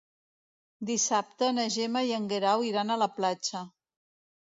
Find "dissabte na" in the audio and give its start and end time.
0.91-1.67